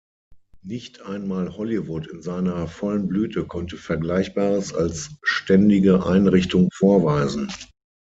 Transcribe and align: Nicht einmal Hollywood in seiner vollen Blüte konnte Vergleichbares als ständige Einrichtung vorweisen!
Nicht 0.63 1.03
einmal 1.03 1.55
Hollywood 1.57 2.07
in 2.07 2.23
seiner 2.23 2.65
vollen 2.67 3.07
Blüte 3.07 3.45
konnte 3.45 3.77
Vergleichbares 3.77 4.73
als 4.73 5.15
ständige 5.21 6.03
Einrichtung 6.07 6.69
vorweisen! 6.73 7.53